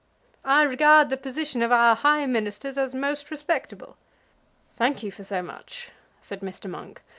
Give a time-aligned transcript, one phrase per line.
[0.43, 3.97] "I regard the position of our high Ministers as most respectable."
[4.75, 5.91] "Thank you for so much,"
[6.23, 6.67] said Mr.
[6.67, 7.03] Monk.